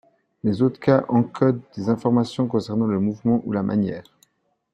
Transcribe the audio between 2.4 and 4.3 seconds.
concernant le mouvement ou la manière.